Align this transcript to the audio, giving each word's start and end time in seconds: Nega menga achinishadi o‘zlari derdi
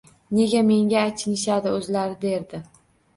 Nega 0.35 0.61
menga 0.69 1.03
achinishadi 1.09 1.73
o‘zlari 1.75 2.17
derdi 2.25 2.63